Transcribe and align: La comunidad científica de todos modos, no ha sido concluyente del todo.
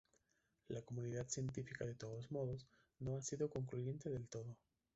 La 0.69 0.81
comunidad 0.81 1.27
científica 1.27 1.85
de 1.85 1.93
todos 1.93 2.31
modos, 2.31 2.65
no 2.97 3.17
ha 3.17 3.21
sido 3.21 3.51
concluyente 3.51 4.09
del 4.09 4.27
todo. 4.27 4.57